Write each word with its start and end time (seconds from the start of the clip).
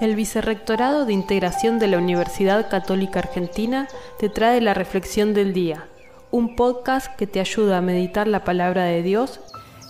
El 0.00 0.14
Vicerrectorado 0.14 1.06
de 1.06 1.12
Integración 1.12 1.80
de 1.80 1.88
la 1.88 1.98
Universidad 1.98 2.70
Católica 2.70 3.18
Argentina 3.18 3.88
te 4.20 4.28
trae 4.28 4.60
la 4.60 4.72
Reflexión 4.72 5.34
del 5.34 5.52
Día, 5.52 5.88
un 6.30 6.54
podcast 6.54 7.16
que 7.16 7.26
te 7.26 7.40
ayuda 7.40 7.78
a 7.78 7.82
meditar 7.82 8.28
la 8.28 8.44
palabra 8.44 8.84
de 8.84 9.02
Dios 9.02 9.40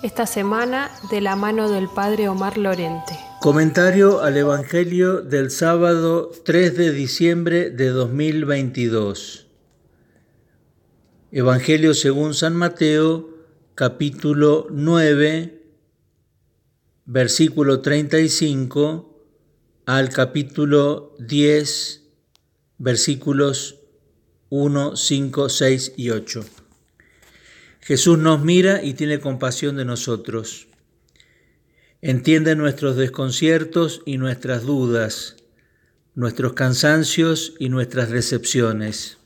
esta 0.02 0.24
semana 0.24 0.90
de 1.10 1.20
la 1.20 1.36
mano 1.36 1.68
del 1.68 1.88
Padre 1.88 2.30
Omar 2.30 2.56
Lorente. 2.56 3.18
Comentario 3.42 4.22
al 4.22 4.38
Evangelio 4.38 5.20
del 5.20 5.50
sábado 5.50 6.30
3 6.42 6.74
de 6.74 6.92
diciembre 6.92 7.68
de 7.68 7.90
2022. 7.90 9.46
Evangelio 11.32 11.92
según 11.92 12.32
San 12.32 12.56
Mateo, 12.56 13.28
capítulo 13.74 14.68
9, 14.70 15.62
versículo 17.04 17.82
35 17.82 19.07
al 19.88 20.10
capítulo 20.10 21.14
10, 21.18 22.02
versículos 22.76 23.76
1, 24.50 24.96
5, 24.96 25.48
6 25.48 25.92
y 25.96 26.10
8. 26.10 26.44
Jesús 27.80 28.18
nos 28.18 28.44
mira 28.44 28.84
y 28.84 28.92
tiene 28.92 29.18
compasión 29.18 29.76
de 29.76 29.86
nosotros. 29.86 30.68
Entiende 32.02 32.54
nuestros 32.54 32.96
desconciertos 32.96 34.02
y 34.04 34.18
nuestras 34.18 34.66
dudas, 34.66 35.36
nuestros 36.14 36.52
cansancios 36.52 37.54
y 37.58 37.70
nuestras 37.70 38.10
decepciones. 38.10 39.16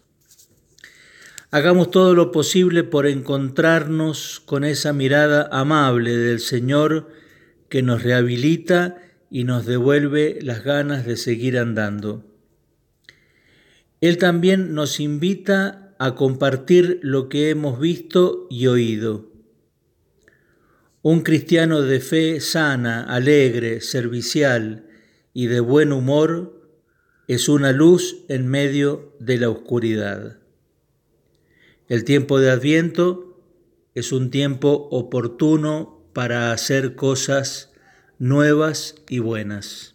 Hagamos 1.50 1.90
todo 1.90 2.14
lo 2.14 2.30
posible 2.30 2.84
por 2.84 3.08
encontrarnos 3.08 4.38
con 4.46 4.62
esa 4.62 4.92
mirada 4.92 5.48
amable 5.50 6.16
del 6.16 6.38
Señor 6.38 7.10
que 7.68 7.82
nos 7.82 8.04
rehabilita 8.04 9.02
y 9.32 9.44
nos 9.44 9.64
devuelve 9.64 10.38
las 10.42 10.62
ganas 10.62 11.06
de 11.06 11.16
seguir 11.16 11.56
andando. 11.56 12.22
Él 14.02 14.18
también 14.18 14.74
nos 14.74 15.00
invita 15.00 15.94
a 15.98 16.14
compartir 16.14 17.00
lo 17.02 17.30
que 17.30 17.48
hemos 17.48 17.80
visto 17.80 18.46
y 18.50 18.66
oído. 18.66 19.32
Un 21.00 21.22
cristiano 21.22 21.80
de 21.80 22.00
fe 22.00 22.40
sana, 22.40 23.04
alegre, 23.04 23.80
servicial 23.80 24.86
y 25.32 25.46
de 25.46 25.60
buen 25.60 25.92
humor 25.92 26.68
es 27.26 27.48
una 27.48 27.72
luz 27.72 28.26
en 28.28 28.46
medio 28.46 29.16
de 29.18 29.38
la 29.38 29.48
oscuridad. 29.48 30.40
El 31.88 32.04
tiempo 32.04 32.38
de 32.38 32.50
Adviento 32.50 33.40
es 33.94 34.12
un 34.12 34.30
tiempo 34.30 34.88
oportuno 34.90 36.06
para 36.12 36.52
hacer 36.52 36.96
cosas 36.96 37.71
nuevas 38.18 38.94
y 39.08 39.18
buenas. 39.18 39.94